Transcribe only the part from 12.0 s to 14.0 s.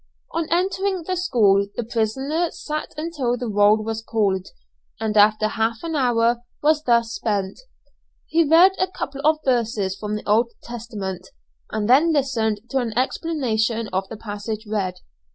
listened to an explanation